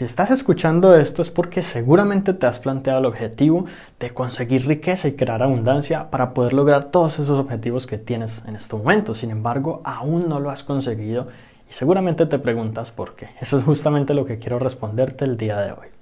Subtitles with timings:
[0.00, 3.66] Si estás escuchando esto es porque seguramente te has planteado el objetivo
[3.98, 8.56] de conseguir riqueza y crear abundancia para poder lograr todos esos objetivos que tienes en
[8.56, 9.14] este momento.
[9.14, 11.28] Sin embargo, aún no lo has conseguido
[11.68, 13.28] y seguramente te preguntas por qué.
[13.42, 15.99] Eso es justamente lo que quiero responderte el día de hoy.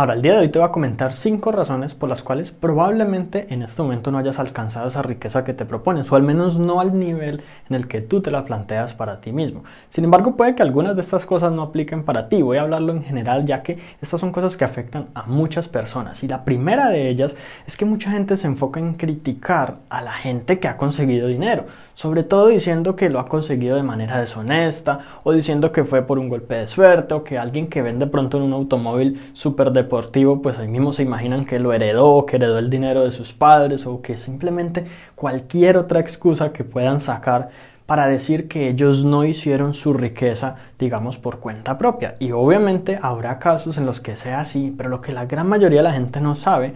[0.00, 3.48] Ahora, el día de hoy te voy a comentar cinco razones por las cuales probablemente
[3.50, 6.80] en este momento no hayas alcanzado esa riqueza que te propones, o al menos no
[6.80, 9.62] al nivel en el que tú te la planteas para ti mismo.
[9.90, 12.40] Sin embargo, puede que algunas de estas cosas no apliquen para ti.
[12.40, 16.24] Voy a hablarlo en general, ya que estas son cosas que afectan a muchas personas.
[16.24, 17.36] Y la primera de ellas
[17.66, 21.66] es que mucha gente se enfoca en criticar a la gente que ha conseguido dinero,
[21.92, 26.18] sobre todo diciendo que lo ha conseguido de manera deshonesta, o diciendo que fue por
[26.18, 30.40] un golpe de suerte, o que alguien que vende pronto en un automóvil súper deportivo,
[30.40, 33.86] pues ahí mismo se imaginan que lo heredó, que heredó el dinero de sus padres
[33.86, 34.84] o que simplemente
[35.16, 37.48] cualquier otra excusa que puedan sacar
[37.86, 42.14] para decir que ellos no hicieron su riqueza, digamos, por cuenta propia.
[42.20, 45.80] Y obviamente habrá casos en los que sea así, pero lo que la gran mayoría
[45.80, 46.74] de la gente no sabe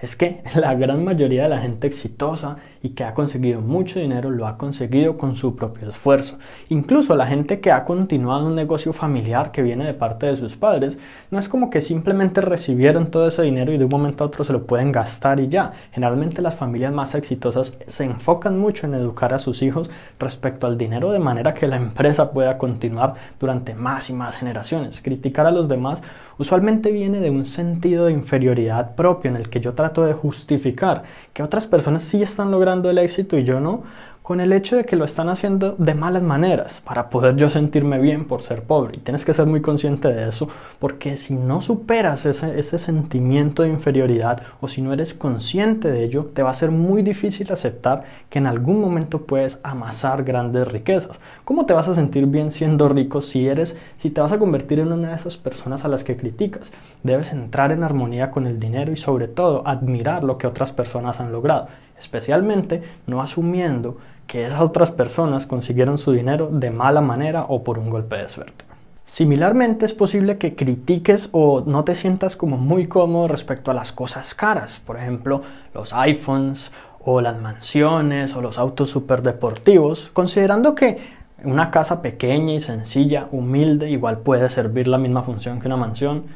[0.00, 4.30] es que la gran mayoría de la gente exitosa y que ha conseguido mucho dinero
[4.30, 6.38] lo ha conseguido con su propio esfuerzo.
[6.68, 10.56] Incluso la gente que ha continuado un negocio familiar que viene de parte de sus
[10.56, 10.98] padres,
[11.30, 14.44] no es como que simplemente recibieron todo ese dinero y de un momento a otro
[14.44, 15.72] se lo pueden gastar y ya.
[15.92, 20.78] Generalmente las familias más exitosas se enfocan mucho en educar a sus hijos respecto al
[20.78, 25.00] dinero de manera que la empresa pueda continuar durante más y más generaciones.
[25.02, 26.02] Criticar a los demás
[26.40, 31.02] usualmente viene de un sentido de inferioridad propio en el que yo trato de justificar
[31.34, 33.82] que otras personas sí están logrando el éxito y yo no,
[34.30, 37.98] con el hecho de que lo están haciendo de malas maneras para poder yo sentirme
[37.98, 38.92] bien por ser pobre.
[38.96, 43.64] Y tienes que ser muy consciente de eso, porque si no superas ese, ese, sentimiento
[43.64, 47.50] de inferioridad o si no eres consciente de ello, te va a ser muy difícil
[47.50, 51.18] aceptar que en algún momento puedes amasar grandes riquezas.
[51.44, 54.78] ¿Cómo te vas a sentir bien siendo rico si eres, si te vas a convertir
[54.78, 56.70] en una de esas personas a las que criticas?
[57.02, 61.18] Debes entrar en armonía con el dinero y sobre todo admirar lo que otras personas
[61.18, 61.66] han logrado
[62.00, 63.98] especialmente no asumiendo
[64.30, 68.28] que esas otras personas consiguieron su dinero de mala manera o por un golpe de
[68.28, 68.64] suerte.
[69.04, 73.90] Similarmente es posible que critiques o no te sientas como muy cómodo respecto a las
[73.90, 75.42] cosas caras, por ejemplo
[75.74, 76.70] los iPhones
[77.04, 80.98] o las mansiones o los autos superdeportivos, considerando que
[81.42, 86.26] una casa pequeña y sencilla, humilde, igual puede servir la misma función que una mansión.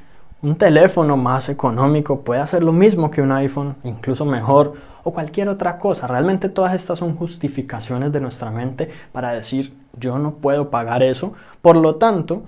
[0.44, 5.49] Un teléfono más económico puede hacer lo mismo que un iPhone, incluso mejor o cualquier
[5.49, 6.06] otra cosa.
[6.06, 11.32] Realmente todas estas son justificaciones de nuestra mente para decir yo no puedo pagar eso,
[11.62, 12.43] por lo tanto,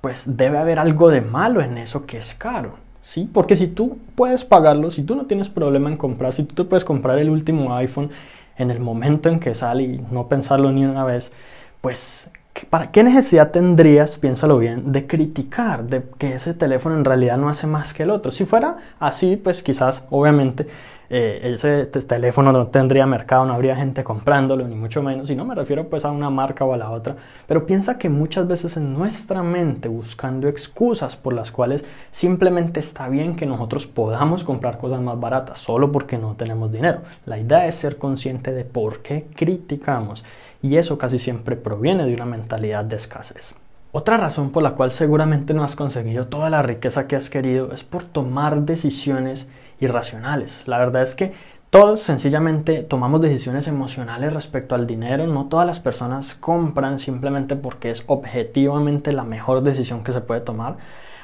[0.00, 2.74] pues debe haber algo de malo en eso que es caro.
[3.02, 3.28] ¿Sí?
[3.32, 6.62] Porque si tú puedes pagarlo, si tú no tienes problema en comprar, si tú te
[6.62, 8.10] puedes comprar el último iPhone
[8.58, 11.32] en el momento en que sale y no pensarlo ni una vez,
[11.80, 12.30] pues
[12.68, 17.48] ¿para qué necesidad tendrías, piénsalo bien, de criticar de que ese teléfono en realidad no
[17.48, 18.32] hace más que el otro?
[18.32, 20.66] Si fuera así, pues quizás, obviamente,
[21.12, 25.44] eh, ese teléfono no tendría mercado, no habría gente comprándolo, ni mucho menos, y no
[25.44, 27.16] me refiero pues a una marca o a la otra,
[27.48, 33.08] pero piensa que muchas veces en nuestra mente buscando excusas por las cuales simplemente está
[33.08, 37.00] bien que nosotros podamos comprar cosas más baratas solo porque no tenemos dinero.
[37.26, 40.24] La idea es ser consciente de por qué criticamos
[40.62, 43.56] y eso casi siempre proviene de una mentalidad de escasez.
[43.92, 47.72] Otra razón por la cual seguramente no has conseguido toda la riqueza que has querido
[47.72, 49.48] es por tomar decisiones
[49.80, 50.62] irracionales.
[50.66, 51.32] La verdad es que
[51.70, 55.26] todos sencillamente tomamos decisiones emocionales respecto al dinero.
[55.26, 60.40] No todas las personas compran simplemente porque es objetivamente la mejor decisión que se puede
[60.40, 60.76] tomar.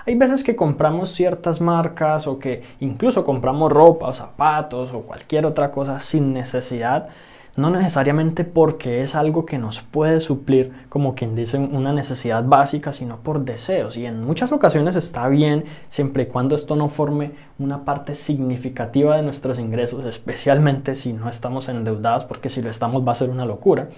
[0.06, 5.46] Hay veces que compramos ciertas marcas o que incluso compramos ropa o zapatos o cualquier
[5.46, 7.08] otra cosa sin necesidad
[7.56, 12.92] no necesariamente porque es algo que nos puede suplir, como quien dice, una necesidad básica,
[12.92, 13.96] sino por deseos.
[13.96, 19.16] Y en muchas ocasiones está bien, siempre y cuando esto no forme una parte significativa
[19.16, 23.30] de nuestros ingresos, especialmente si no estamos endeudados, porque si lo estamos va a ser
[23.30, 23.88] una locura.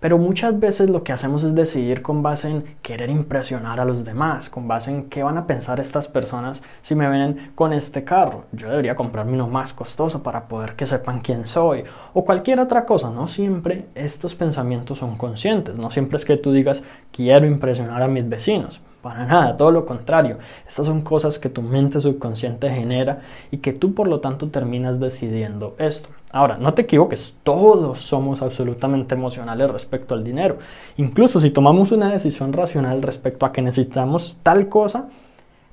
[0.00, 4.02] Pero muchas veces lo que hacemos es decidir con base en querer impresionar a los
[4.02, 8.02] demás, con base en qué van a pensar estas personas si me ven con este
[8.02, 8.44] carro.
[8.52, 12.86] Yo debería comprarme uno más costoso para poder que sepan quién soy o cualquier otra
[12.86, 13.10] cosa.
[13.10, 16.82] No siempre estos pensamientos son conscientes, no siempre es que tú digas
[17.12, 18.80] quiero impresionar a mis vecinos.
[19.02, 20.38] Para nada, todo lo contrario.
[20.68, 23.20] Estas son cosas que tu mente subconsciente genera
[23.50, 26.10] y que tú por lo tanto terminas decidiendo esto.
[26.32, 30.58] Ahora, no te equivoques, todos somos absolutamente emocionales respecto al dinero.
[30.98, 35.08] Incluso si tomamos una decisión racional respecto a que necesitamos tal cosa,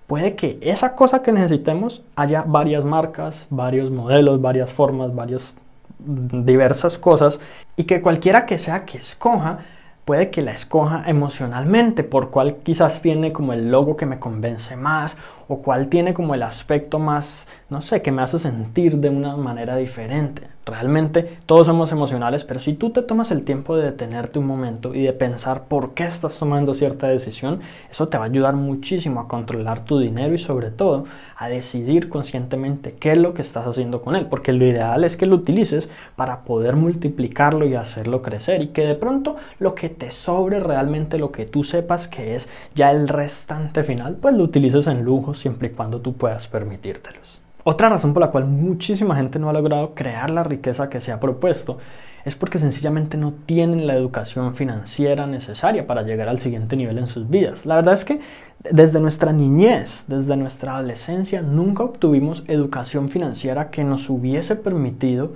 [0.08, 5.54] puede que esa cosa que necesitemos haya varias marcas, varios modelos, varias formas, varios
[6.00, 7.40] diversas cosas
[7.76, 9.60] y que cualquiera que sea que escoja,
[10.08, 14.78] puede que la escoja emocionalmente, por cuál quizás tiene como el logo que me convence
[14.78, 19.10] más o cuál tiene como el aspecto más, no sé, que me hace sentir de
[19.10, 20.48] una manera diferente.
[20.68, 24.94] Realmente todos somos emocionales, pero si tú te tomas el tiempo de detenerte un momento
[24.94, 29.22] y de pensar por qué estás tomando cierta decisión, eso te va a ayudar muchísimo
[29.22, 31.06] a controlar tu dinero y sobre todo
[31.38, 35.16] a decidir conscientemente qué es lo que estás haciendo con él, porque lo ideal es
[35.16, 39.88] que lo utilices para poder multiplicarlo y hacerlo crecer y que de pronto lo que
[39.88, 44.44] te sobre realmente lo que tú sepas que es ya el restante final, pues lo
[44.44, 45.06] utilices en
[45.40, 47.40] siempre y cuando tú puedas permitírtelos.
[47.64, 51.12] Otra razón por la cual muchísima gente no ha logrado crear la riqueza que se
[51.12, 51.78] ha propuesto
[52.24, 57.08] es porque sencillamente no tienen la educación financiera necesaria para llegar al siguiente nivel en
[57.08, 57.66] sus vidas.
[57.66, 58.20] La verdad es que
[58.70, 65.34] desde nuestra niñez, desde nuestra adolescencia, nunca obtuvimos educación financiera que nos hubiese permitido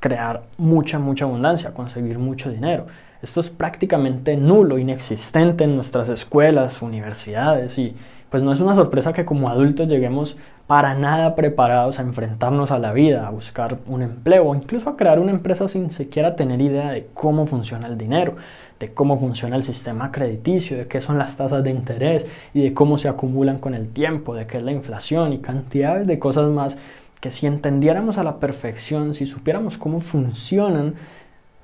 [0.00, 2.86] crear mucha, mucha abundancia, conseguir mucho dinero.
[3.22, 7.96] Esto es prácticamente nulo, inexistente en nuestras escuelas, universidades y
[8.30, 10.36] pues no es una sorpresa que como adultos lleguemos
[10.66, 14.96] para nada preparados a enfrentarnos a la vida, a buscar un empleo o incluso a
[14.96, 18.34] crear una empresa sin siquiera tener idea de cómo funciona el dinero,
[18.80, 22.74] de cómo funciona el sistema crediticio, de qué son las tasas de interés y de
[22.74, 26.50] cómo se acumulan con el tiempo, de qué es la inflación y cantidades de cosas
[26.50, 26.76] más
[27.20, 30.94] que si entendiéramos a la perfección, si supiéramos cómo funcionan,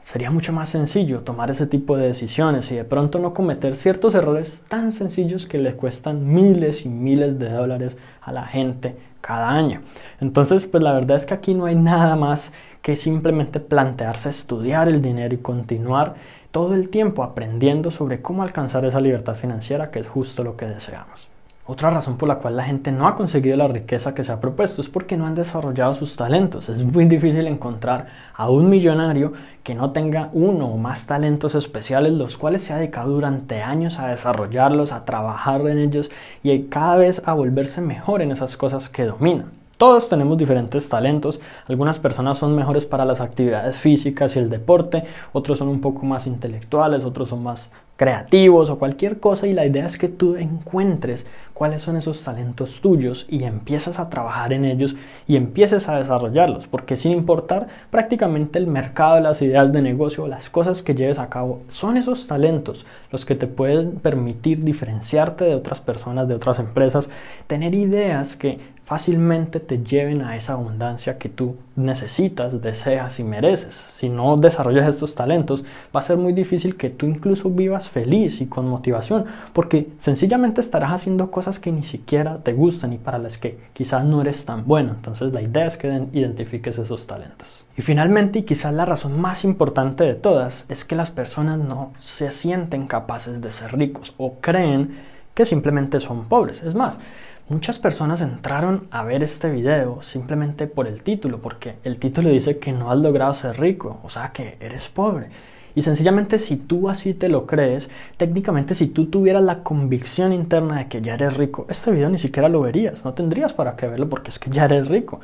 [0.02, 4.14] sería mucho más sencillo tomar ese tipo de decisiones y de pronto no cometer ciertos
[4.14, 9.49] errores tan sencillos que le cuestan miles y miles de dólares a la gente cada
[9.50, 9.81] año.
[10.20, 12.52] Entonces, pues la verdad es que aquí no hay nada más
[12.82, 16.16] que simplemente plantearse estudiar el dinero y continuar
[16.50, 20.66] todo el tiempo aprendiendo sobre cómo alcanzar esa libertad financiera que es justo lo que
[20.66, 21.31] deseamos.
[21.64, 24.41] Otra razón por la cual la gente no ha conseguido la riqueza que se ha
[24.41, 26.69] propuesto es porque no han desarrollado sus talentos.
[26.69, 29.32] Es muy difícil encontrar a un millonario
[29.62, 34.00] que no tenga uno o más talentos especiales, los cuales se ha dedicado durante años
[34.00, 36.11] a desarrollarlos, a trabajar en ellos
[36.43, 39.53] y cada vez a volverse mejor en esas cosas que dominan.
[39.79, 45.05] Todos tenemos diferentes talentos, algunas personas son mejores para las actividades físicas y el deporte,
[45.32, 49.67] otros son un poco más intelectuales, otros son más creativos o cualquier cosa y la
[49.67, 54.65] idea es que tú encuentres cuáles son esos talentos tuyos y empiezas a trabajar en
[54.65, 54.97] ellos
[55.29, 60.50] y empieces a desarrollarlos, porque sin importar prácticamente el mercado, las ideas de negocio, las
[60.50, 65.55] cosas que lleves a cabo, son esos talentos los que te pueden permitir diferenciarte de
[65.55, 67.11] otras personas, de otras empresas,
[67.47, 73.75] tener ideas que fácilmente te lleven a esa abundancia que tú necesitas, deseas y mereces.
[73.75, 75.65] Si no desarrollas estos talentos,
[75.95, 80.61] va a ser muy difícil que tú incluso vivas feliz y con motivación, porque sencillamente
[80.61, 84.44] estarás haciendo cosas que ni siquiera te gustan y para las que quizás no eres
[84.44, 84.93] tan bueno.
[84.94, 87.67] Entonces la idea es que identifiques esos talentos.
[87.76, 91.93] Y finalmente, y quizás la razón más importante de todas, es que las personas no
[91.99, 94.99] se sienten capaces de ser ricos o creen
[95.35, 96.62] que simplemente son pobres.
[96.62, 97.00] Es más,
[97.49, 102.58] Muchas personas entraron a ver este video simplemente por el título, porque el título dice
[102.58, 105.26] que no has logrado ser rico, o sea que eres pobre.
[105.75, 110.79] Y sencillamente si tú así te lo crees, técnicamente si tú tuvieras la convicción interna
[110.79, 113.87] de que ya eres rico, este video ni siquiera lo verías, no tendrías para qué
[113.87, 115.21] verlo porque es que ya eres rico,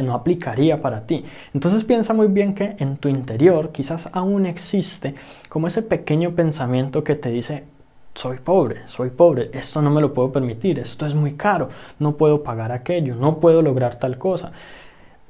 [0.00, 1.24] no aplicaría para ti.
[1.52, 5.14] Entonces piensa muy bien que en tu interior quizás aún existe
[5.48, 7.64] como ese pequeño pensamiento que te dice,
[8.14, 11.68] soy pobre, soy pobre, esto no me lo puedo permitir, esto es muy caro,
[11.98, 14.52] no puedo pagar aquello, no puedo lograr tal cosa.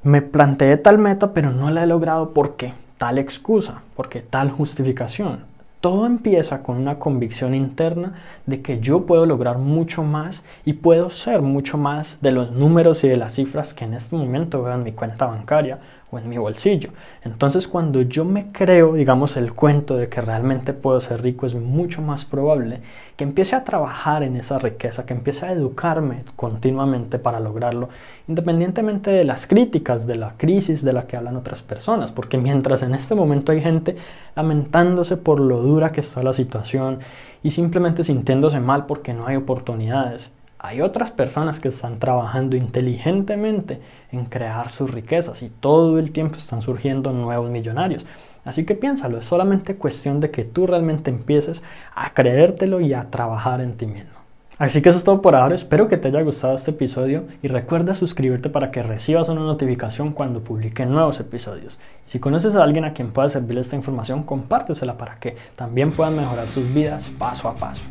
[0.03, 5.39] Me planteé tal meta, pero no la he logrado porque tal excusa, porque tal justificación.
[5.81, 8.13] Todo empieza con una convicción interna
[8.45, 13.03] de que yo puedo lograr mucho más y puedo ser mucho más de los números
[13.03, 15.79] y de las cifras que en este momento veo en mi cuenta bancaria
[16.17, 16.89] en mi bolsillo.
[17.23, 21.55] Entonces cuando yo me creo, digamos, el cuento de que realmente puedo ser rico, es
[21.55, 22.81] mucho más probable
[23.15, 27.89] que empiece a trabajar en esa riqueza, que empiece a educarme continuamente para lograrlo,
[28.27, 32.83] independientemente de las críticas, de la crisis de la que hablan otras personas, porque mientras
[32.83, 33.95] en este momento hay gente
[34.35, 36.99] lamentándose por lo dura que está la situación
[37.43, 40.31] y simplemente sintiéndose mal porque no hay oportunidades,
[40.63, 43.81] hay otras personas que están trabajando inteligentemente
[44.13, 48.07] en crear sus riquezas y todo el tiempo están surgiendo nuevos millonarios.
[48.45, 51.61] Así que piénsalo, es solamente cuestión de que tú realmente empieces
[51.93, 54.13] a creértelo y a trabajar en ti mismo.
[54.57, 57.49] Así que eso es todo por ahora, espero que te haya gustado este episodio y
[57.49, 61.77] recuerda suscribirte para que recibas una notificación cuando publique nuevos episodios.
[62.05, 66.15] Si conoces a alguien a quien pueda servirle esta información, compártesela para que también puedan
[66.15, 67.83] mejorar sus vidas paso a paso.